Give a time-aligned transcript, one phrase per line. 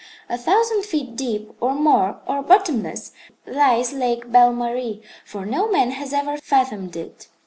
[0.27, 3.11] "A thousand feet deep, or more, or bottomless,
[3.45, 7.27] lies Lake Belle Marie, for no man has ever fathomed it.